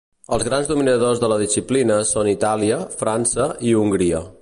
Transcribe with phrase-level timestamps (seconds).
[0.35, 4.29] Els grans dominadors de la disciplina són Itàlia, França i Hongria.